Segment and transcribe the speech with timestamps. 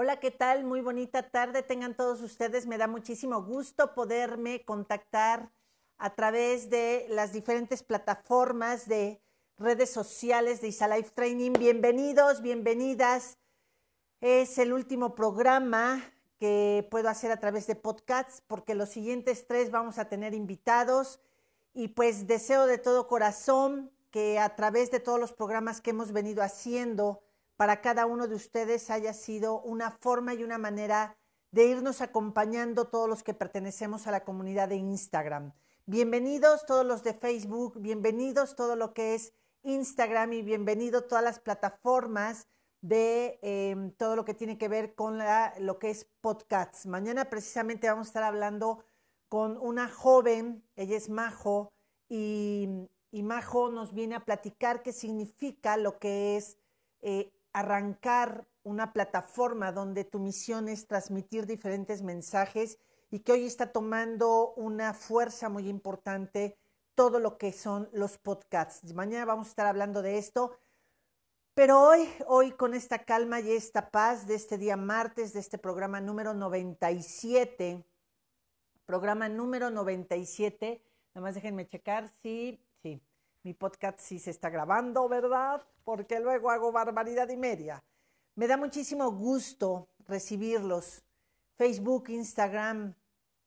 [0.00, 0.62] Hola, ¿qué tal?
[0.62, 2.68] Muy bonita tarde tengan todos ustedes.
[2.68, 5.50] Me da muchísimo gusto poderme contactar
[5.96, 9.20] a través de las diferentes plataformas de
[9.56, 11.50] redes sociales de Isalife Training.
[11.54, 13.38] Bienvenidos, bienvenidas.
[14.20, 16.00] Es el último programa
[16.38, 21.18] que puedo hacer a través de podcasts porque los siguientes tres vamos a tener invitados
[21.74, 26.12] y pues deseo de todo corazón que a través de todos los programas que hemos
[26.12, 27.20] venido haciendo,
[27.58, 31.18] para cada uno de ustedes haya sido una forma y una manera
[31.50, 35.52] de irnos acompañando todos los que pertenecemos a la comunidad de Instagram.
[35.84, 39.32] Bienvenidos todos los de Facebook, bienvenidos todo lo que es
[39.64, 42.46] Instagram y bienvenido todas las plataformas
[42.80, 45.18] de em, todo lo que tiene que ver con
[45.58, 46.86] lo que es podcasts.
[46.86, 48.84] Mañana precisamente vamos a estar hablando
[49.28, 51.72] con una joven, ella es Majo,
[52.08, 52.68] y,
[53.10, 56.56] Majo nos viene a platicar qué significa lo que es
[57.00, 62.78] eh, arrancar una plataforma donde tu misión es transmitir diferentes mensajes
[63.10, 66.58] y que hoy está tomando una fuerza muy importante
[66.94, 68.92] todo lo que son los podcasts.
[68.94, 70.58] Mañana vamos a estar hablando de esto,
[71.54, 75.58] pero hoy, hoy con esta calma y esta paz de este día martes, de este
[75.58, 77.84] programa número 97,
[78.84, 80.82] programa número 97,
[81.14, 82.60] nada más déjenme checar si,
[83.42, 85.64] mi podcast sí se está grabando, ¿verdad?
[85.84, 87.82] Porque luego hago barbaridad y media.
[88.34, 91.04] Me da muchísimo gusto recibirlos.
[91.56, 92.94] Facebook, Instagram,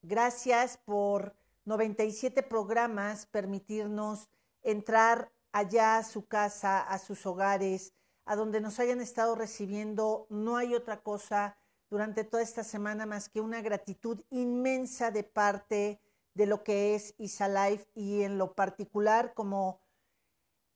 [0.01, 4.29] gracias por 97 programas, permitirnos
[4.63, 7.93] entrar allá a su casa, a sus hogares,
[8.25, 10.27] a donde nos hayan estado recibiendo.
[10.29, 11.57] No hay otra cosa
[11.89, 15.99] durante toda esta semana más que una gratitud inmensa de parte
[16.33, 19.81] de lo que es Isa Life y en lo particular como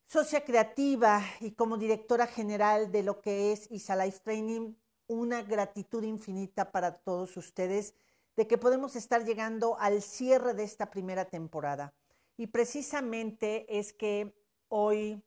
[0.07, 4.75] socia creativa y como directora general de lo que es Isa Life Training,
[5.07, 7.95] una gratitud infinita para todos ustedes
[8.35, 11.93] de que podemos estar llegando al cierre de esta primera temporada.
[12.37, 14.35] Y precisamente es que
[14.67, 15.23] hoy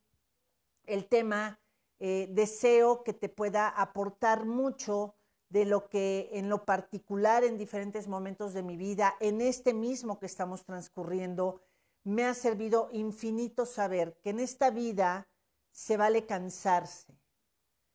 [0.84, 1.58] el tema
[2.00, 5.17] eh, deseo que te pueda aportar mucho
[5.48, 10.18] de lo que en lo particular en diferentes momentos de mi vida, en este mismo
[10.18, 11.62] que estamos transcurriendo,
[12.04, 15.28] me ha servido infinito saber que en esta vida
[15.70, 17.18] se vale cansarse,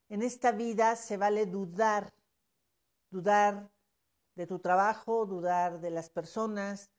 [0.10, 2.14] en esta vida se vale dudar,
[3.10, 3.70] dudar
[4.36, 6.92] de tu trabajo, dudar de las personas,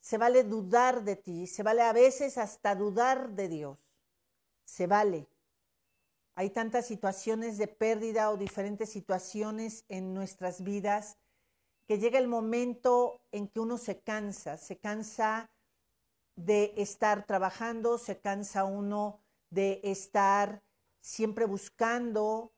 [0.00, 3.78] se vale dudar de ti, se vale a veces hasta dudar de Dios,
[4.64, 5.26] se vale.
[6.36, 11.16] Hay tantas situaciones de pérdida o diferentes situaciones en nuestras vidas
[11.86, 15.50] que llega el momento en que uno se cansa, se cansa
[16.34, 20.62] de estar trabajando, se cansa uno de estar
[21.00, 22.52] siempre buscando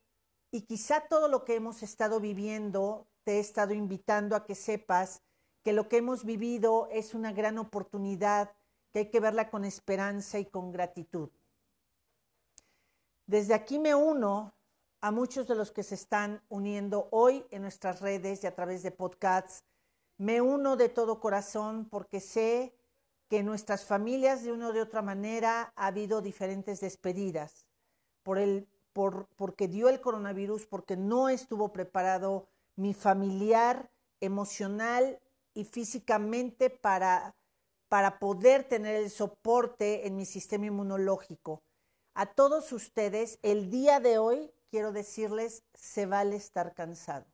[0.50, 5.22] y quizá todo lo que hemos estado viviendo, te he estado invitando a que sepas
[5.62, 8.54] que lo que hemos vivido es una gran oportunidad,
[8.92, 11.28] que hay que verla con esperanza y con gratitud.
[13.26, 14.54] Desde aquí me uno
[15.00, 18.84] a muchos de los que se están uniendo hoy en nuestras redes y a través
[18.84, 19.64] de podcasts.
[20.16, 22.76] Me uno de todo corazón porque sé
[23.28, 27.66] que en nuestras familias de una o de otra manera ha habido diferentes despedidas
[28.22, 35.20] por el, por, porque dio el coronavirus, porque no estuvo preparado mi familiar emocional
[35.52, 37.34] y físicamente para,
[37.88, 41.64] para poder tener el soporte en mi sistema inmunológico.
[42.18, 47.26] A todos ustedes, el día de hoy, quiero decirles, se vale estar cansado.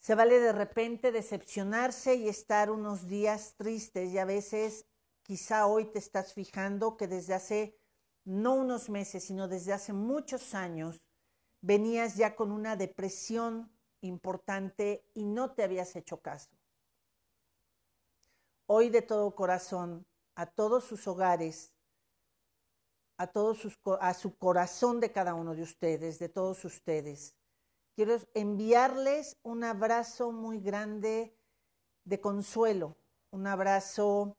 [0.00, 4.84] Se vale de repente decepcionarse y estar unos días tristes y a veces
[5.22, 7.78] quizá hoy te estás fijando que desde hace
[8.24, 11.00] no unos meses, sino desde hace muchos años,
[11.60, 13.70] venías ya con una depresión
[14.00, 16.50] importante y no te habías hecho caso.
[18.66, 20.04] Hoy de todo corazón,
[20.34, 21.72] a todos sus hogares,
[23.20, 27.34] a, todos sus, a su corazón de cada uno de ustedes, de todos ustedes,
[27.94, 31.36] quiero enviarles un abrazo muy grande
[32.04, 32.96] de consuelo,
[33.30, 34.38] un abrazo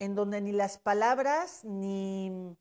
[0.00, 2.56] en donde ni las palabras ni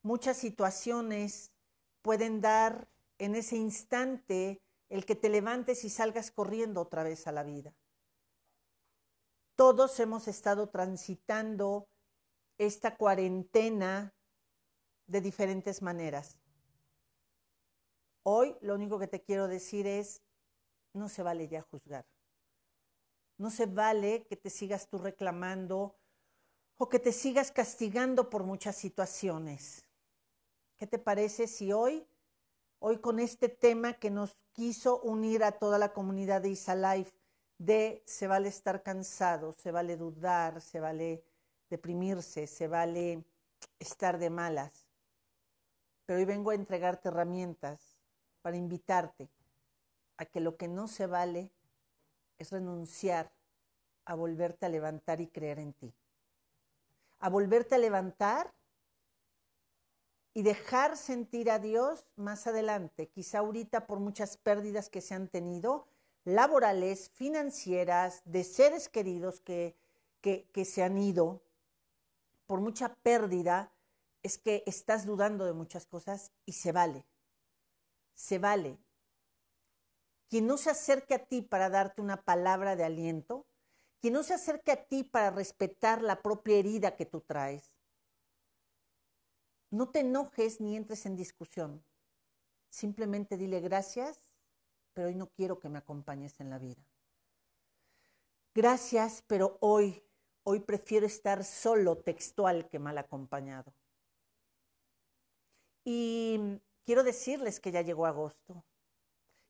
[0.00, 1.52] muchas situaciones
[2.00, 2.88] pueden dar
[3.18, 7.74] en ese instante el que te levantes y salgas corriendo otra vez a la vida.
[9.56, 11.86] Todos hemos estado transitando
[12.56, 14.15] esta cuarentena
[15.06, 16.38] de diferentes maneras.
[18.22, 20.22] Hoy lo único que te quiero decir es,
[20.92, 22.06] no se vale ya juzgar.
[23.38, 25.94] No se vale que te sigas tú reclamando
[26.78, 29.84] o que te sigas castigando por muchas situaciones.
[30.78, 32.06] ¿Qué te parece si hoy
[32.78, 37.12] hoy con este tema que nos quiso unir a toda la comunidad de Isa Life
[37.58, 41.24] de se vale estar cansado, se vale dudar, se vale
[41.70, 43.24] deprimirse, se vale
[43.78, 44.85] estar de malas.
[46.06, 47.98] Pero hoy vengo a entregarte herramientas
[48.40, 49.28] para invitarte
[50.16, 51.50] a que lo que no se vale
[52.38, 53.32] es renunciar
[54.04, 55.92] a volverte a levantar y creer en ti.
[57.18, 58.52] A volverte a levantar
[60.32, 65.28] y dejar sentir a Dios más adelante, quizá ahorita por muchas pérdidas que se han
[65.28, 65.88] tenido,
[66.24, 69.74] laborales, financieras, de seres queridos que,
[70.20, 71.40] que, que se han ido,
[72.46, 73.72] por mucha pérdida,
[74.26, 77.06] es que estás dudando de muchas cosas y se vale.
[78.14, 78.76] Se vale.
[80.28, 83.46] Quien no se acerque a ti para darte una palabra de aliento,
[84.00, 87.72] quien no se acerque a ti para respetar la propia herida que tú traes,
[89.70, 91.84] no te enojes ni entres en discusión.
[92.68, 94.28] Simplemente dile gracias,
[94.92, 96.84] pero hoy no quiero que me acompañes en la vida.
[98.54, 100.02] Gracias, pero hoy,
[100.42, 103.72] hoy prefiero estar solo textual que mal acompañado.
[105.88, 108.64] Y quiero decirles que ya llegó agosto.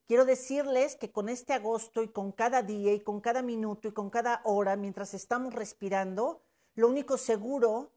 [0.05, 3.91] Quiero decirles que con este agosto y con cada día y con cada minuto y
[3.91, 6.43] con cada hora, mientras estamos respirando,
[6.75, 7.91] lo único seguro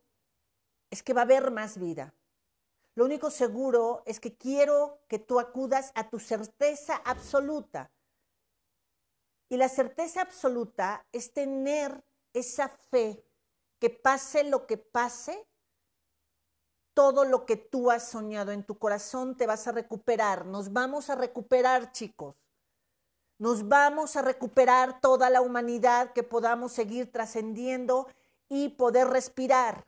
[0.90, 2.14] es que va a haber más vida.
[2.94, 7.90] Lo único seguro es que quiero que tú acudas a tu certeza absoluta.
[9.50, 12.02] Y la certeza absoluta es tener
[12.32, 13.22] esa fe
[13.78, 15.46] que pase lo que pase,
[17.00, 20.44] todo lo que tú has soñado en tu corazón te vas a recuperar.
[20.44, 22.36] Nos vamos a recuperar, chicos.
[23.38, 28.06] Nos vamos a recuperar toda la humanidad que podamos seguir trascendiendo
[28.50, 29.86] y poder respirar.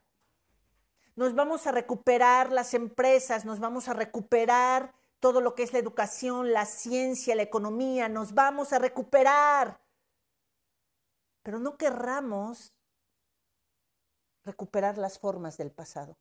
[1.14, 5.80] Nos vamos a recuperar las empresas, nos vamos a recuperar todo lo que es la
[5.80, 9.82] educación, la ciencia, la economía, nos vamos a recuperar.
[11.42, 12.72] Pero no querramos
[14.44, 16.16] recuperar las formas del pasado.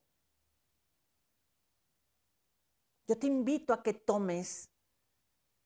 [3.12, 4.70] Yo te invito a que tomes,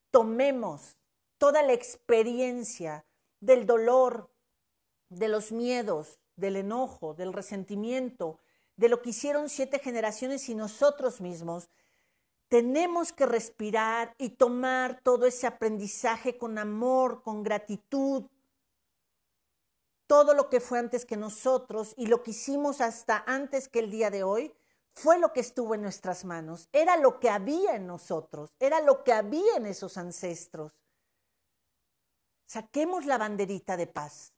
[0.10, 0.98] tomemos
[1.38, 3.06] toda la experiencia
[3.40, 4.32] del dolor,
[5.10, 8.40] de los miedos, del enojo, del resentimiento,
[8.78, 11.70] de lo que hicieron siete generaciones y nosotros mismos.
[12.48, 18.24] Tenemos que respirar y tomar todo ese aprendizaje con amor, con gratitud.
[20.08, 23.92] Todo lo que fue antes que nosotros y lo que hicimos hasta antes que el
[23.92, 24.52] día de hoy,
[24.96, 29.04] fue lo que estuvo en nuestras manos, era lo que había en nosotros, era lo
[29.04, 30.72] que había en esos ancestros.
[32.46, 34.34] Saquemos la banderita de paz.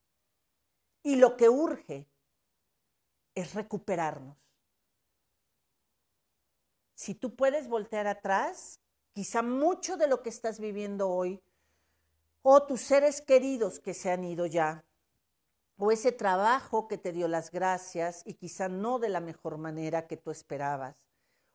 [1.03, 2.07] Y lo que urge
[3.35, 4.35] es recuperarnos.
[6.95, 8.79] Si tú puedes voltear atrás,
[9.13, 11.39] quizá mucho de lo que estás viviendo hoy,
[12.41, 14.83] o tus seres queridos que se han ido ya,
[15.77, 20.07] o ese trabajo que te dio las gracias y quizá no de la mejor manera
[20.07, 20.95] que tú esperabas,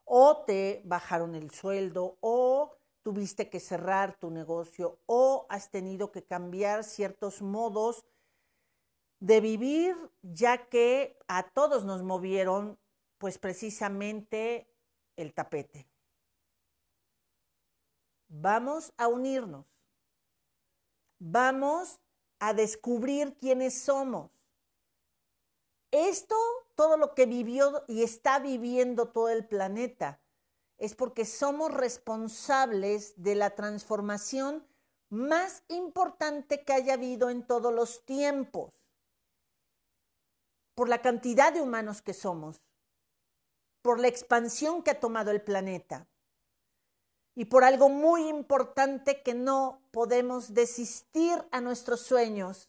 [0.04, 6.24] o te bajaron el sueldo, o tuviste que cerrar tu negocio, o has tenido que
[6.24, 8.04] cambiar ciertos modos
[9.18, 12.78] de vivir, ya que a todos nos movieron,
[13.18, 14.68] pues precisamente
[15.16, 15.88] el tapete.
[18.28, 19.66] Vamos a unirnos.
[21.18, 22.01] Vamos
[22.42, 24.28] a descubrir quiénes somos.
[25.92, 26.34] Esto,
[26.74, 30.20] todo lo que vivió y está viviendo todo el planeta,
[30.76, 34.66] es porque somos responsables de la transformación
[35.08, 38.72] más importante que haya habido en todos los tiempos,
[40.74, 42.60] por la cantidad de humanos que somos,
[43.82, 46.08] por la expansión que ha tomado el planeta
[47.34, 52.68] y por algo muy importante que no podemos desistir a nuestros sueños.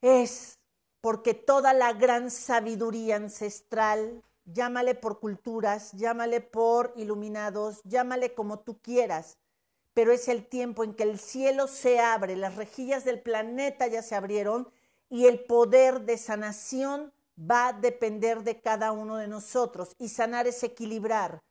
[0.00, 0.58] Es
[1.00, 8.78] porque toda la gran sabiduría ancestral, llámale por culturas, llámale por iluminados, llámale como tú
[8.80, 9.36] quieras,
[9.94, 14.02] pero es el tiempo en que el cielo se abre, las rejillas del planeta ya
[14.02, 14.70] se abrieron
[15.10, 20.46] y el poder de sanación va a depender de cada uno de nosotros y sanar
[20.46, 21.42] es equilibrar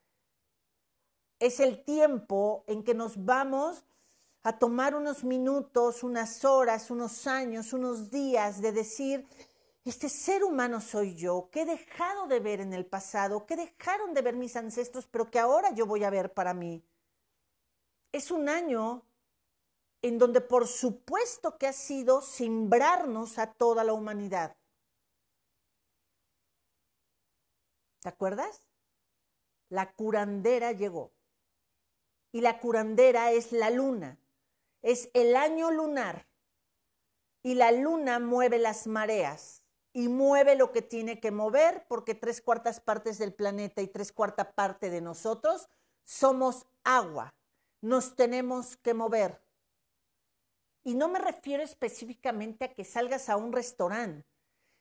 [1.42, 3.84] es el tiempo en que nos vamos
[4.44, 9.28] a tomar unos minutos, unas horas, unos años, unos días de decir,
[9.84, 14.14] este ser humano soy yo, que he dejado de ver en el pasado, que dejaron
[14.14, 16.86] de ver mis ancestros, pero que ahora yo voy a ver para mí.
[18.12, 19.04] Es un año
[20.04, 24.56] en donde por supuesto que ha sido simbrarnos a toda la humanidad.
[28.00, 28.68] ¿Te acuerdas?
[29.70, 31.12] La curandera llegó
[32.32, 34.18] y la curandera es la luna.
[34.82, 36.28] Es el año lunar
[37.44, 42.42] y la luna mueve las mareas y mueve lo que tiene que mover porque tres
[42.42, 45.68] cuartas partes del planeta y tres cuartas parte de nosotros
[46.04, 47.34] somos agua.
[47.82, 49.42] Nos tenemos que mover.
[50.84, 54.26] Y no me refiero específicamente a que salgas a un restaurante,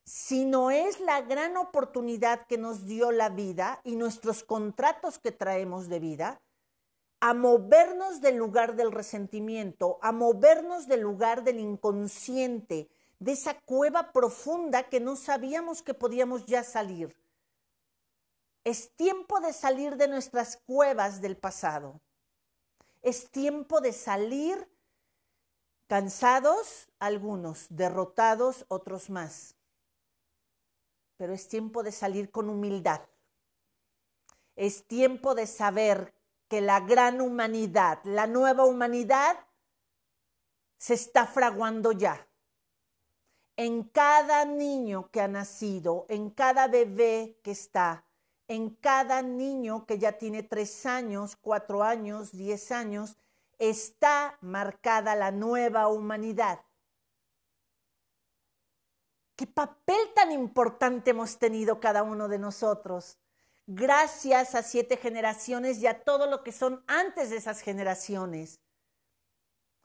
[0.04, 5.88] sino es la gran oportunidad que nos dio la vida y nuestros contratos que traemos
[5.88, 6.40] de vida
[7.20, 14.12] a movernos del lugar del resentimiento, a movernos del lugar del inconsciente, de esa cueva
[14.12, 17.14] profunda que no sabíamos que podíamos ya salir.
[18.64, 22.00] Es tiempo de salir de nuestras cuevas del pasado.
[23.02, 24.68] Es tiempo de salir
[25.86, 29.54] cansados, algunos, derrotados, otros más.
[31.18, 33.02] Pero es tiempo de salir con humildad.
[34.56, 36.14] Es tiempo de saber
[36.50, 39.38] que la gran humanidad, la nueva humanidad,
[40.78, 42.26] se está fraguando ya.
[43.56, 48.04] En cada niño que ha nacido, en cada bebé que está,
[48.48, 53.16] en cada niño que ya tiene tres años, cuatro años, diez años,
[53.60, 56.58] está marcada la nueva humanidad.
[59.36, 63.19] ¿Qué papel tan importante hemos tenido cada uno de nosotros?
[63.72, 68.60] Gracias a siete generaciones y a todo lo que son antes de esas generaciones.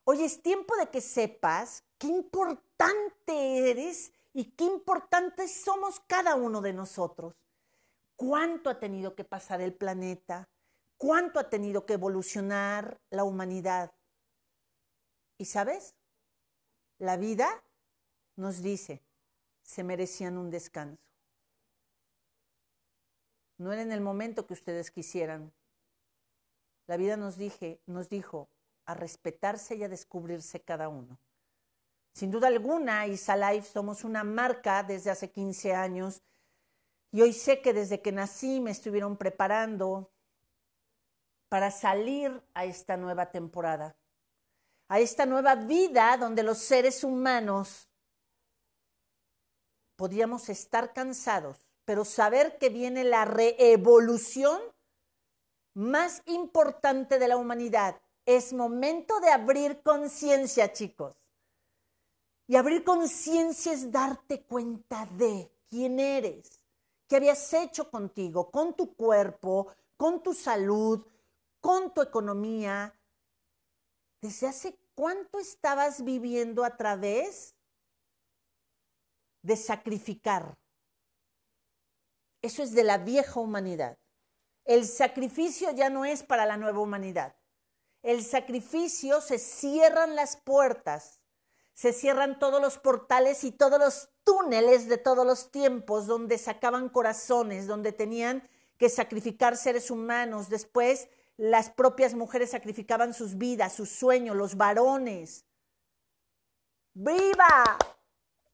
[0.06, 6.62] Hoy es tiempo de que sepas qué importante eres y qué importantes somos cada uno
[6.62, 7.36] de nosotros.
[8.16, 10.50] ¿Cuánto ha tenido que pasar el planeta?
[10.98, 13.94] ¿Cuánto ha tenido que evolucionar la humanidad?
[15.38, 15.94] ¿Y sabes?
[16.98, 17.64] La vida
[18.36, 19.04] nos dice,
[19.62, 21.15] se merecían un descanso.
[23.58, 25.54] No era en el momento que ustedes quisieran.
[26.88, 27.38] La vida nos,
[27.88, 28.50] nos dijo
[28.86, 31.18] a respetarse y a descubrirse cada uno.
[32.14, 36.22] Sin duda alguna, Isalife somos una marca desde hace 15 años
[37.12, 40.12] y hoy sé que desde que nací me estuvieron preparando
[41.50, 43.96] para salir a esta nueva temporada,
[44.88, 47.90] a esta nueva vida donde los seres humanos
[49.96, 54.60] podíamos estar cansados, pero saber que viene la reevolución
[55.76, 58.02] más importante de la humanidad.
[58.26, 61.16] Es momento de abrir conciencia, chicos.
[62.48, 66.60] Y abrir conciencia es darte cuenta de quién eres,
[67.08, 71.06] qué habías hecho contigo, con tu cuerpo, con tu salud,
[71.60, 73.00] con tu economía.
[74.22, 77.56] ¿Desde hace cuánto estabas viviendo a través
[79.42, 80.58] de sacrificar?
[82.46, 83.98] Eso es de la vieja humanidad.
[84.66, 87.36] El sacrificio ya no es para la nueva humanidad.
[88.04, 91.22] El sacrificio se cierran las puertas,
[91.74, 96.90] se cierran todos los portales y todos los túneles de todos los tiempos donde sacaban
[96.90, 98.48] corazones, donde tenían
[98.78, 100.48] que sacrificar seres humanos.
[100.48, 105.46] Después las propias mujeres sacrificaban sus vidas, sus sueños, los varones.
[106.94, 107.80] ¡Viva!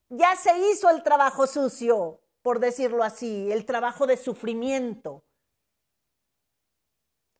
[0.07, 5.23] Ya se hizo el trabajo sucio por decirlo así, el trabajo de sufrimiento.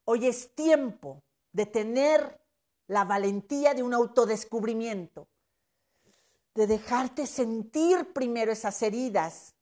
[0.06, 2.40] Hoy es tiempo de tener
[2.88, 5.28] la valentía de un autodescubrimiento,
[6.54, 9.56] de dejarte sentir primero esas heridas,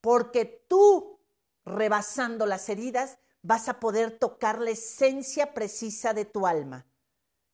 [0.00, 1.18] porque tú,
[1.64, 6.86] rebasando las heridas, vas a poder tocar la esencia precisa de tu alma.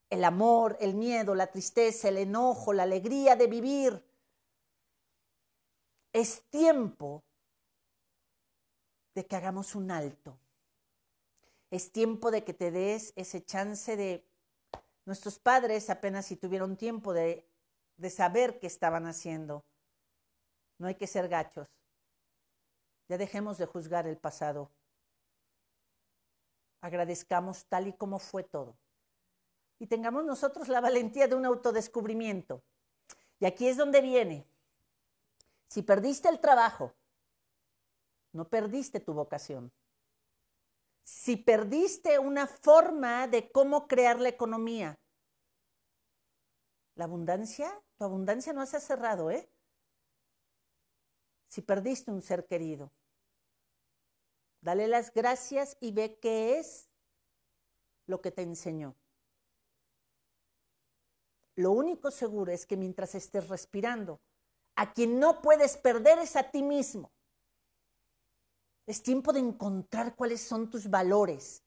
[0.09, 4.05] El amor, el miedo, la tristeza, el enojo, la alegría de vivir.
[6.11, 7.23] Es tiempo
[9.13, 10.37] de que hagamos un alto.
[11.69, 14.27] Es tiempo de que te des ese chance de...
[15.05, 17.45] Nuestros padres apenas si tuvieron tiempo de,
[17.97, 19.65] de saber qué estaban haciendo.
[20.77, 21.67] No hay que ser gachos.
[23.09, 24.71] Ya dejemos de juzgar el pasado.
[26.79, 28.77] Agradezcamos tal y como fue todo.
[29.77, 32.63] Y tengamos nosotros la valentía de un autodescubrimiento.
[33.39, 34.47] Y aquí es donde viene.
[35.67, 36.93] Si perdiste el trabajo,
[38.33, 39.71] no perdiste tu vocación.
[41.03, 44.99] Si perdiste una forma de cómo crear la economía,
[46.95, 49.49] la abundancia, tu abundancia no se ha cerrado, ¿eh?
[51.47, 52.91] Si perdiste un ser querido,
[54.61, 56.89] dale las gracias y ve qué es
[58.07, 58.95] lo que te enseñó.
[61.55, 64.19] Lo único seguro es que mientras estés respirando,
[64.75, 67.12] a quien no puedes perder es a ti mismo.
[68.85, 71.63] Es tiempo de encontrar cuáles son tus valores.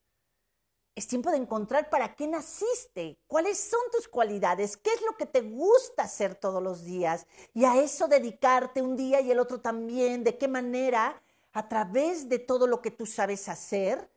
[0.96, 5.26] es tiempo de encontrar para qué naciste, cuáles son tus cualidades, qué es lo que
[5.26, 9.60] te gusta hacer todos los días y a eso dedicarte un día y el otro
[9.60, 14.10] también, de qué manera a través de todo lo que tú sabes hacer,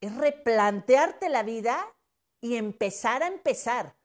[0.00, 1.92] es replantearte la vida
[2.40, 3.96] y empezar a empezar.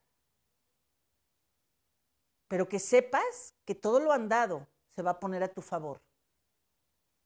[2.48, 6.01] Pero que sepas que todo lo andado se va a poner a tu favor.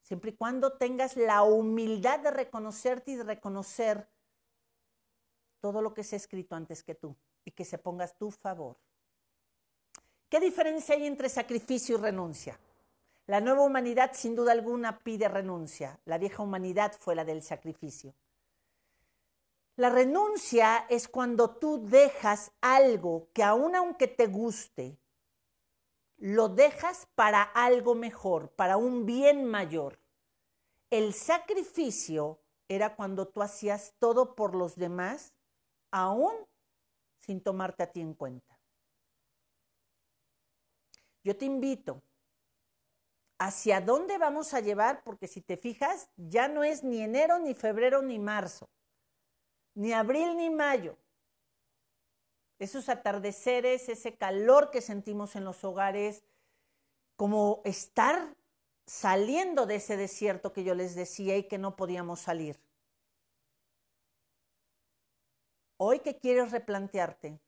[0.07, 4.07] Siempre y cuando tengas la humildad de reconocerte y de reconocer
[5.59, 8.77] todo lo que se ha escrito antes que tú y que se pongas tu favor.
[10.29, 12.57] ¿Qué diferencia hay entre sacrificio y renuncia?
[13.25, 15.99] La nueva humanidad sin duda alguna pide renuncia.
[16.05, 18.13] La vieja humanidad fue la del sacrificio.
[19.75, 24.97] La renuncia es cuando tú dejas algo que aun aunque te guste,
[26.17, 29.99] lo dejas para algo mejor, para un bien mayor.
[30.89, 35.33] El sacrificio era cuando tú hacías todo por los demás
[35.91, 36.33] aún
[37.19, 38.57] sin tomarte a ti en cuenta.
[41.23, 42.01] Yo te invito,
[43.37, 45.03] ¿hacia dónde vamos a llevar?
[45.03, 48.69] Porque si te fijas, ya no es ni enero, ni febrero, ni marzo,
[49.75, 50.97] ni abril, ni mayo.
[52.59, 56.23] Esos atardeceres, ese calor que sentimos en los hogares,
[57.15, 58.35] como estar
[58.85, 62.59] saliendo de ese desierto que yo les decía y que no podíamos salir.
[65.77, 67.39] Hoy que quieres replantearte,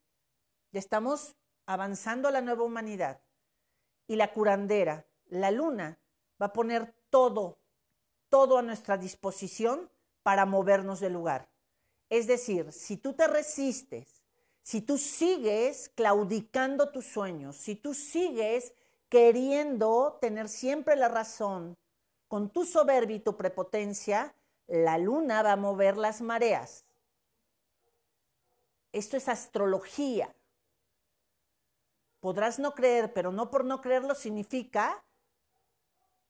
[0.72, 1.36] ya estamos
[1.66, 3.22] avanzando a la nueva humanidad
[4.06, 6.00] y la curandera, la luna,
[6.42, 7.60] va a poner todo,
[8.30, 9.90] todo a nuestra disposición
[10.24, 11.50] para movernos del lugar.
[12.10, 14.19] Es decir, si tú te resistes,
[14.62, 18.74] si tú sigues claudicando tus sueños, si tú sigues
[19.10, 21.78] queriendo tener siempre la razón
[22.28, 24.36] con tu soberbia y tu prepotencia,
[24.68, 26.86] la luna va a mover las mareas.
[28.92, 30.36] Esto es astrología.
[32.20, 35.04] Podrás no creer, pero no por no creerlo significa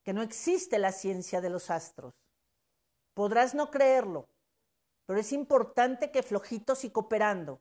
[0.04, 2.14] que no existe la ciencia de los astros.
[3.14, 4.30] Podrás no creerlo,
[5.06, 7.60] pero es importante que flojitos y cooperando,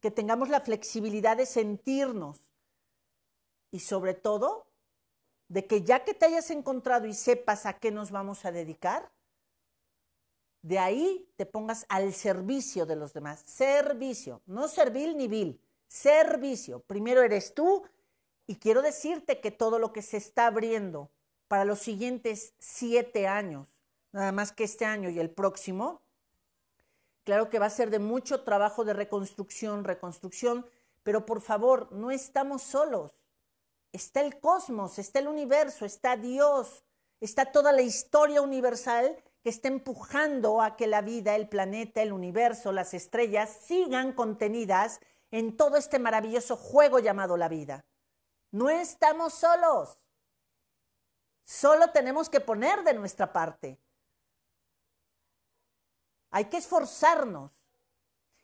[0.00, 2.40] que tengamos la flexibilidad de sentirnos
[3.70, 4.66] y sobre todo
[5.48, 9.10] de que ya que te hayas encontrado y sepas a qué nos vamos a dedicar,
[10.62, 13.42] de ahí te pongas al servicio de los demás.
[13.46, 16.80] Servicio, no servil ni vil, servicio.
[16.80, 17.84] Primero eres tú
[18.46, 21.10] y quiero decirte que todo lo que se está abriendo
[21.46, 23.68] para los siguientes siete años,
[24.10, 26.02] nada más que este año y el próximo,
[27.26, 30.64] claro que va a ser de mucho trabajo de reconstrucción, reconstrucción,
[31.02, 33.12] pero por favor, no estamos solos.
[33.92, 36.84] Está el cosmos, está el universo, está Dios,
[37.20, 42.12] está toda la historia universal que está empujando a que la vida, el planeta, el
[42.12, 45.00] universo, las estrellas sigan contenidas
[45.32, 47.84] en todo este maravilloso juego llamado la vida.
[48.52, 49.98] No estamos solos.
[51.44, 53.80] Solo tenemos que poner de nuestra parte.
[56.36, 57.50] Hay que esforzarnos.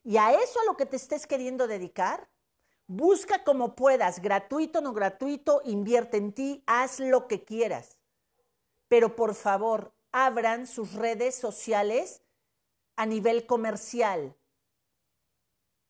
[0.02, 2.26] Y a eso a lo que te estés queriendo dedicar,
[2.87, 7.98] busca como puedas, gratuito no gratuito, invierte en ti, haz lo que quieras.
[8.88, 12.22] Pero por favor, abran sus redes sociales
[12.96, 14.38] a nivel comercial.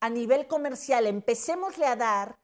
[0.00, 2.40] A nivel comercial, empecémosle a dar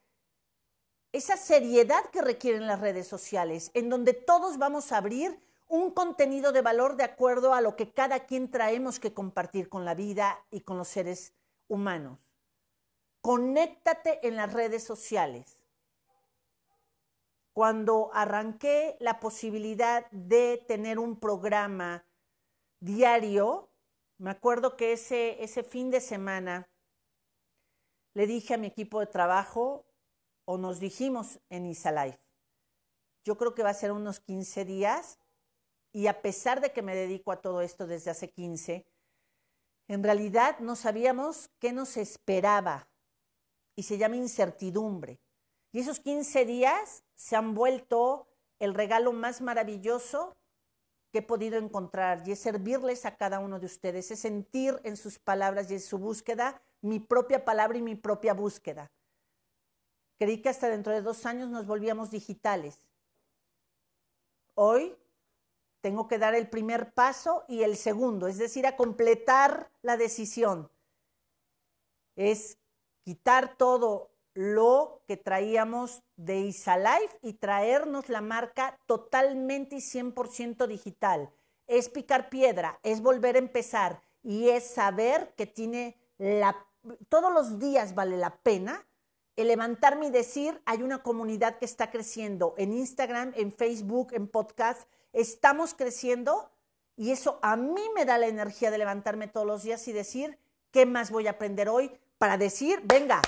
[1.11, 6.53] esa seriedad que requieren las redes sociales, en donde todos vamos a abrir un contenido
[6.53, 10.45] de valor de acuerdo a lo que cada quien traemos que compartir con la vida
[10.51, 11.35] y con los seres
[11.69, 12.19] humanos.
[13.21, 15.59] Conéctate en las redes sociales
[17.59, 22.07] cuando arranqué la posibilidad de tener un programa
[22.79, 23.69] diario,
[24.17, 26.71] me acuerdo que ese, ese fin de semana
[28.15, 29.85] le dije a mi equipo de trabajo,
[30.45, 32.21] o nos dijimos en Isalife,
[33.25, 35.19] yo creo que va a ser unos 15 días,
[35.93, 38.87] y a pesar de que me dedico a todo esto desde hace 15,
[39.89, 42.89] en realidad no sabíamos qué nos esperaba,
[43.79, 45.21] y se llama incertidumbre.
[45.71, 48.27] Y esos 15 días se han vuelto
[48.59, 50.37] el regalo más maravilloso
[51.13, 54.97] que he podido encontrar y es servirles a cada uno de ustedes, es sentir en
[54.97, 58.91] sus palabras y en su búsqueda mi propia palabra y mi propia búsqueda.
[60.19, 62.85] Creí que hasta dentro de dos años nos volvíamos digitales.
[64.55, 64.97] Hoy
[65.81, 70.71] tengo que dar el primer paso y el segundo, es decir, a completar la decisión.
[72.17, 72.59] Es
[73.05, 81.33] quitar todo lo que traíamos de Isalife y traernos la marca totalmente y 100% digital.
[81.67, 86.67] Es picar piedra, es volver a empezar y es saber que tiene la,
[87.09, 88.87] todos los días vale la pena
[89.39, 94.27] el levantarme y decir, hay una comunidad que está creciendo en Instagram, en Facebook, en
[94.27, 96.51] podcast, estamos creciendo
[96.97, 100.39] y eso a mí me da la energía de levantarme todos los días y decir,
[100.73, 101.93] ¿qué más voy a aprender hoy?
[102.19, 103.23] Para decir, venga,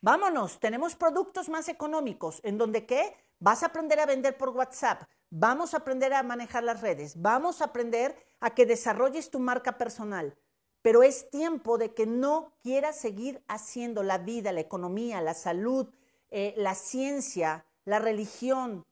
[0.00, 3.14] vámonos, tenemos productos más económicos, en donde qué?
[3.38, 7.60] Vas a aprender a vender por WhatsApp, vamos a aprender a manejar las redes, vamos
[7.60, 10.36] a aprender a que desarrolles tu marca personal.
[10.82, 15.88] Pero es tiempo de que no quieras seguir haciendo la vida, la economía, la salud,
[16.30, 18.86] eh, la ciencia, la religión,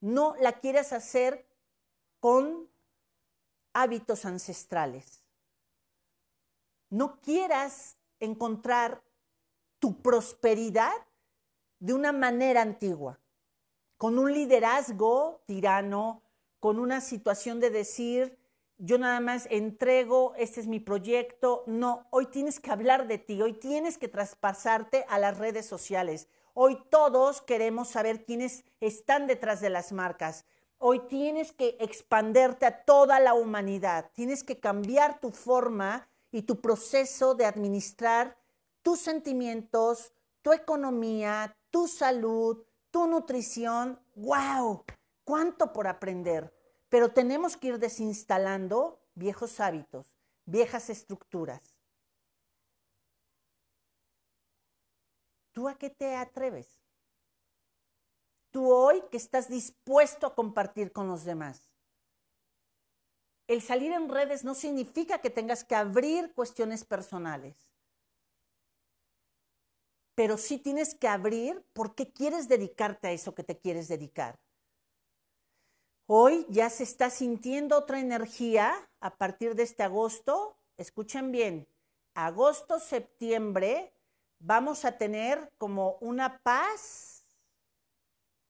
[0.00, 1.44] no la quieras hacer
[2.24, 2.70] con
[3.74, 5.22] hábitos ancestrales.
[6.88, 9.02] No quieras encontrar
[9.78, 10.94] tu prosperidad
[11.80, 13.20] de una manera antigua,
[13.98, 16.22] con un liderazgo tirano,
[16.60, 18.38] con una situación de decir,
[18.78, 21.62] yo nada más entrego, este es mi proyecto.
[21.66, 26.28] No, hoy tienes que hablar de ti, hoy tienes que traspasarte a las redes sociales.
[26.54, 30.46] Hoy todos queremos saber quiénes están detrás de las marcas.
[30.86, 34.10] Hoy tienes que expanderte a toda la humanidad.
[34.12, 38.36] Tienes que cambiar tu forma y tu proceso de administrar
[38.82, 43.98] tus sentimientos, tu economía, tu salud, tu nutrición.
[44.14, 44.84] ¡Wow!
[45.24, 46.54] ¿Cuánto por aprender?
[46.90, 51.62] Pero tenemos que ir desinstalando viejos hábitos, viejas estructuras.
[55.52, 56.84] ¿Tú a qué te atreves?
[58.54, 61.72] Tú hoy que estás dispuesto a compartir con los demás.
[63.48, 67.56] El salir en redes no significa que tengas que abrir cuestiones personales,
[70.14, 74.38] pero sí tienes que abrir porque quieres dedicarte a eso que te quieres dedicar.
[76.06, 80.56] Hoy ya se está sintiendo otra energía a partir de este agosto.
[80.76, 81.66] Escuchen bien,
[82.14, 83.92] agosto, septiembre,
[84.38, 87.23] vamos a tener como una paz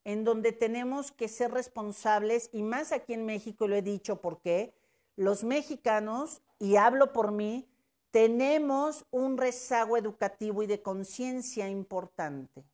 [0.05, 4.75] en donde tenemos que ser responsables, y más aquí en México lo he dicho porque
[5.17, 7.69] los mexicanos, y hablo por mí,
[8.11, 12.64] tenemos un rezago educativo y de conciencia importante.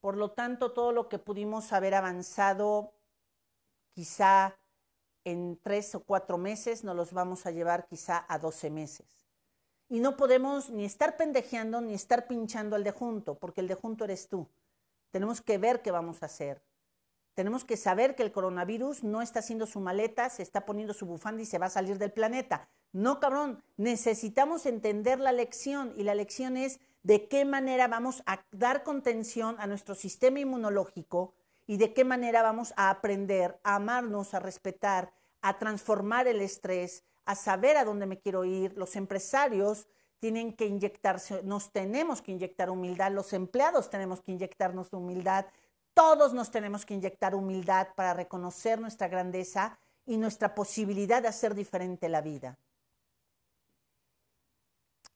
[0.00, 2.92] Por lo tanto, todo lo que pudimos haber avanzado
[3.94, 4.54] quizá
[5.24, 9.06] en tres o cuatro meses nos los vamos a llevar quizá a doce meses.
[9.88, 13.74] Y no podemos ni estar pendejeando ni estar pinchando al de junto, porque el de
[13.74, 14.46] junto eres tú.
[15.14, 16.60] Tenemos que ver qué vamos a hacer.
[17.34, 21.06] Tenemos que saber que el coronavirus no está haciendo su maleta, se está poniendo su
[21.06, 22.68] bufanda y se va a salir del planeta.
[22.90, 28.44] No, cabrón, necesitamos entender la lección y la lección es de qué manera vamos a
[28.50, 31.32] dar contención a nuestro sistema inmunológico
[31.68, 37.04] y de qué manera vamos a aprender a amarnos, a respetar, a transformar el estrés,
[37.24, 38.76] a saber a dónde me quiero ir.
[38.76, 39.86] Los empresarios
[40.24, 45.44] tienen que inyectarse, nos tenemos que inyectar humildad, los empleados tenemos que inyectarnos humildad,
[45.92, 51.54] todos nos tenemos que inyectar humildad para reconocer nuestra grandeza y nuestra posibilidad de hacer
[51.54, 52.56] diferente la vida.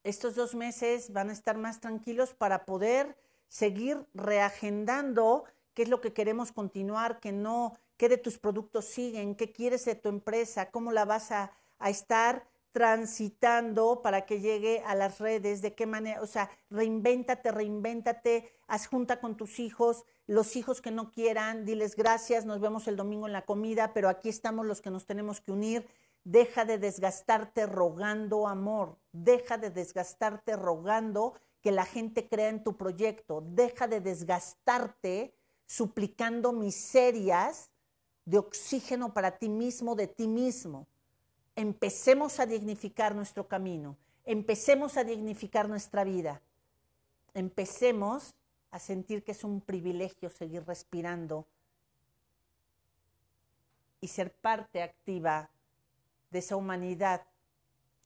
[0.04, 3.16] Estos dos meses van a estar más tranquilos para poder
[3.48, 9.36] seguir reagendando qué es lo que queremos continuar, qué no, qué de tus productos siguen,
[9.36, 11.50] qué quieres de tu empresa, cómo la vas a,
[11.86, 18.52] estar transitando para que llegue a las redes, de qué manera, o sea, reinvéntate, reinvéntate,
[18.66, 22.96] haz junta con tus hijos, los hijos que no quieran, diles gracias, nos vemos el
[22.96, 25.88] domingo en la comida, pero aquí estamos los que nos tenemos que unir.
[26.24, 32.76] Deja de desgastarte rogando amor, deja de desgastarte rogando que la gente crea en tu
[32.76, 35.34] proyecto, deja de desgastarte
[35.66, 37.70] suplicando miserias
[38.24, 40.86] de oxígeno para ti mismo, de ti mismo.
[41.58, 46.40] Empecemos a dignificar nuestro camino, empecemos a dignificar nuestra vida,
[47.34, 48.36] empecemos
[48.70, 51.48] a sentir que es un privilegio seguir respirando
[54.00, 55.50] y ser parte activa
[56.30, 57.26] de esa humanidad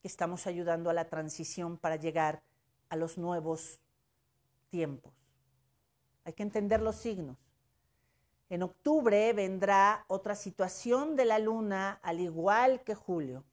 [0.01, 2.41] que estamos ayudando a la transición para llegar
[2.89, 3.79] a los nuevos
[4.71, 5.13] tiempos.
[6.25, 7.37] Hay que entender los signos.
[8.49, 13.43] En octubre vendrá otra situación de la luna, al igual que julio,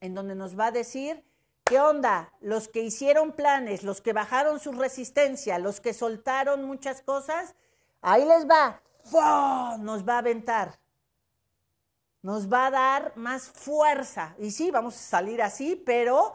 [0.00, 1.24] en donde nos va a decir,
[1.64, 2.32] ¿qué onda?
[2.40, 7.54] Los que hicieron planes, los que bajaron su resistencia, los que soltaron muchas cosas,
[8.02, 8.82] ahí les va,
[9.78, 10.78] nos va a aventar,
[12.22, 14.34] nos va a dar más fuerza.
[14.38, 16.34] Y sí, vamos a salir así, pero,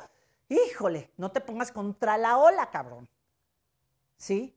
[0.49, 3.07] híjole, no te pongas contra la ola, cabrón.
[4.17, 4.55] ¿Sí?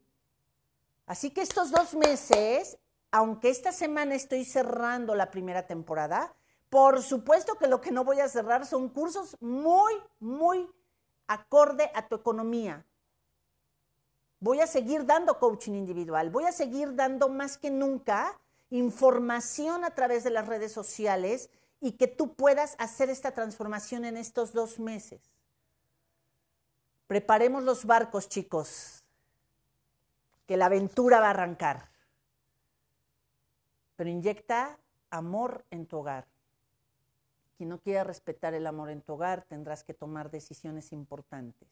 [1.09, 2.79] Así que estos dos meses,
[3.11, 6.37] aunque esta semana estoy cerrando la primera temporada,
[6.71, 10.69] Por supuesto que lo que no voy a cerrar son cursos muy, muy
[11.27, 12.85] acorde a tu economía.
[14.41, 18.39] Voy a seguir dando coaching individual, voy a seguir dando más que nunca
[18.71, 24.17] información a través de las redes sociales y que tú puedas hacer esta transformación en
[24.17, 25.21] estos dos meses.
[27.07, 29.03] Preparemos los barcos, chicos,
[30.49, 31.91] que la aventura va a arrancar.
[33.97, 34.79] Pero inyecta
[35.11, 36.27] amor en tu hogar.
[37.59, 41.69] Quien no quiera respetar el amor en tu hogar, tendrás que tomar decisiones importantes.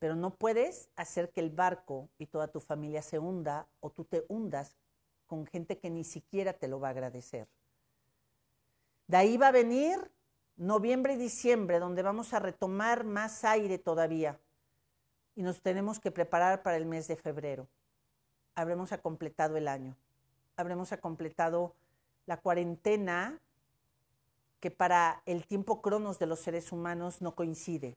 [0.00, 4.04] Pero no puedes hacer que el barco y toda tu familia se hunda o tú
[4.04, 4.74] te hundas
[5.28, 7.46] con gente que ni siquiera te lo va a agradecer.
[9.06, 10.10] De ahí va a venir
[10.56, 14.40] noviembre y diciembre, donde vamos a retomar más aire todavía.
[15.34, 17.68] Y nos tenemos que preparar para el mes de febrero.
[18.54, 19.96] Habremos completado el año.
[20.56, 21.74] Habremos completado
[22.26, 23.40] la cuarentena
[24.60, 27.96] que para el tiempo cronos de los seres humanos no coincide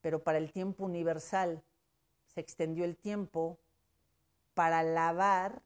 [0.00, 1.62] pero para el tiempo universal
[2.26, 3.58] se extendió el tiempo
[4.54, 5.62] para lavar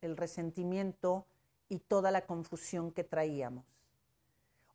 [0.00, 1.26] el resentimiento
[1.68, 3.64] y toda la confusión que traíamos.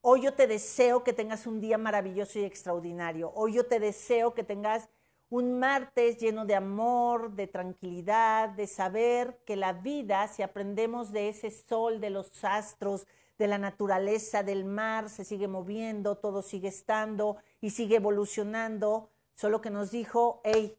[0.01, 3.31] Hoy yo te deseo que tengas un día maravilloso y extraordinario.
[3.35, 4.89] Hoy yo te deseo que tengas
[5.29, 11.29] un martes lleno de amor, de tranquilidad, de saber que la vida, si aprendemos de
[11.29, 13.05] ese sol, de los astros,
[13.37, 19.61] de la naturaleza, del mar, se sigue moviendo, todo sigue estando y sigue evolucionando, solo
[19.61, 20.75] que nos dijo, hey,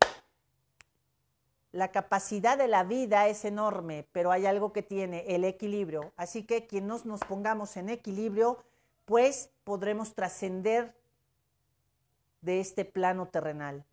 [1.73, 6.13] la capacidad de la vida es enorme, pero hay algo que tiene, el equilibrio.
[6.17, 8.59] Así que quien nos, nos pongamos en equilibrio,
[9.05, 10.95] pues podremos trascender
[12.43, 13.85] de este plano terrenal.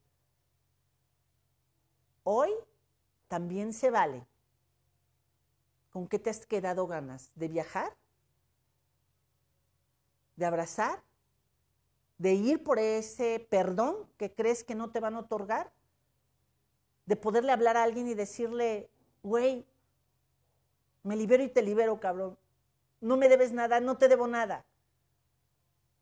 [2.29, 2.51] Hoy
[3.29, 4.27] también se vale.
[5.91, 7.31] ¿Con qué te has quedado ganas?
[7.35, 7.95] ¿De viajar?
[10.37, 11.03] de abrazar,
[12.17, 15.71] de ir por ese perdón que crees que no te van a otorgar,
[17.05, 18.89] de poderle hablar a alguien y decirle,
[19.23, 19.65] güey,
[21.03, 22.37] me libero y te libero, cabrón.
[23.01, 24.65] No me debes nada, no te debo nada.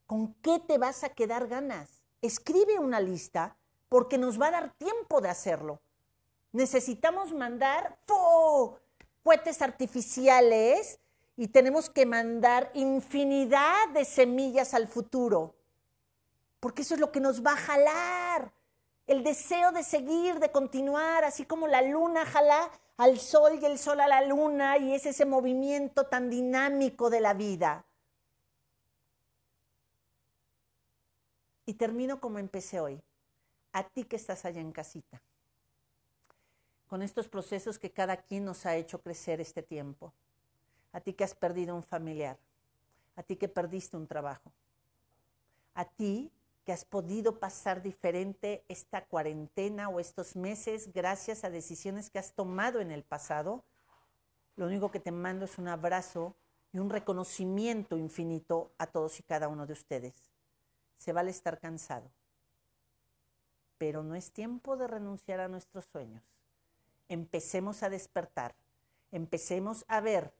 [0.06, 2.02] ¿Con qué te vas a quedar ganas?
[2.22, 3.56] Escribe una lista
[3.88, 5.80] porque nos va a dar tiempo de hacerlo.
[6.56, 8.80] Necesitamos mandar ¡fo!
[9.22, 10.98] cohetes artificiales
[11.36, 15.54] y tenemos que mandar infinidad de semillas al futuro,
[16.58, 18.52] porque eso es lo que nos va a jalar.
[19.06, 23.78] El deseo de seguir, de continuar, así como la luna jala al sol y el
[23.78, 27.84] sol a la luna, y es ese movimiento tan dinámico de la vida.
[31.66, 33.02] Y termino como empecé hoy.
[33.72, 35.20] A ti que estás allá en casita,
[36.86, 40.12] con estos procesos que cada quien nos ha hecho crecer este tiempo
[40.96, 42.38] a ti que has perdido un familiar,
[43.16, 44.50] a ti que perdiste un trabajo,
[45.74, 46.32] a ti
[46.64, 52.32] que has podido pasar diferente esta cuarentena o estos meses gracias a decisiones que has
[52.32, 53.62] tomado en el pasado,
[54.56, 56.34] lo único que te mando es un abrazo
[56.72, 60.14] y un reconocimiento infinito a todos y cada uno de ustedes.
[60.96, 62.10] Se vale estar cansado,
[63.76, 66.35] pero no es tiempo de renunciar a nuestros sueños.
[67.08, 68.54] Empecemos a despertar,
[69.12, 70.32] empecemos a ver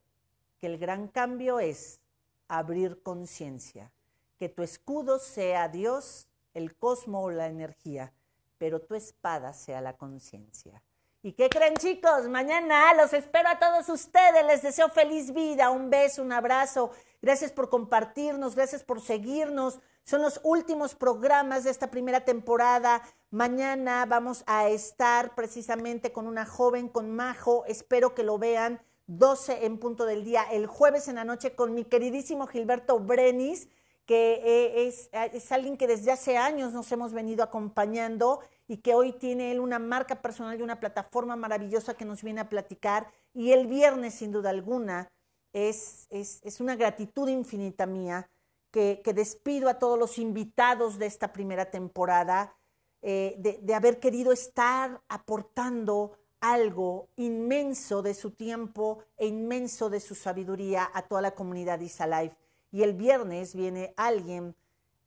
[0.58, 2.00] que el gran cambio es
[2.48, 3.92] abrir conciencia,
[4.38, 8.12] que tu escudo sea Dios, el cosmos o la energía,
[8.58, 10.82] pero tu espada sea la conciencia.
[11.22, 12.28] ¿Y qué creen chicos?
[12.28, 16.92] Mañana los espero a todos ustedes, les deseo feliz vida, un beso, un abrazo,
[17.26, 19.80] gracias por compartirnos, gracias por seguirnos.
[20.04, 23.02] Son los últimos programas de esta primera temporada.
[23.32, 29.66] Mañana vamos a estar precisamente con una joven, con Majo, espero que lo vean 12
[29.66, 33.68] en punto del día, el jueves en la noche con mi queridísimo Gilberto Brenis,
[34.04, 38.94] que eh, es, es, alguien que desde hace años nos hemos venido acompañando y que
[38.94, 43.08] hoy tiene él una marca personal y una plataforma maravillosa que nos viene a platicar.
[43.34, 45.08] Y el viernes, sin duda alguna,
[45.56, 48.28] es, es, es una gratitud infinita mía
[48.70, 52.54] que, despido a todos los invitados de esta primera temporada,
[53.00, 60.14] eh, de, haber querido estar aportando algo inmenso de su tiempo e inmenso de su
[60.14, 62.36] sabiduría a toda la comunidad Isalife.
[62.70, 64.54] Y el viernes viene alguien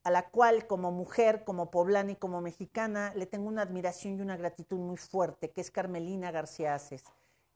[0.03, 4.21] a la cual como mujer, como poblana y como mexicana le tengo una admiración y
[4.21, 7.03] una gratitud muy fuerte, que es Carmelina García Aces,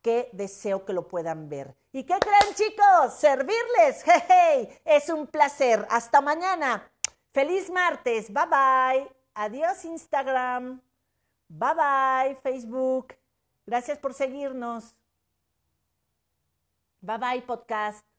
[0.04, 1.74] que deseo que lo puedan ver.
[1.90, 3.14] ¿Y qué creen chicos?
[3.18, 4.04] Servirles.
[4.28, 5.86] Hey, es un placer.
[5.88, 6.92] Hasta mañana.
[7.32, 8.30] Feliz martes.
[8.30, 9.16] Bye bye.
[9.32, 10.82] Adiós Instagram.
[11.48, 13.14] Bye bye Facebook.
[13.64, 14.94] Gracias por seguirnos.
[17.00, 18.13] Bye bye podcast.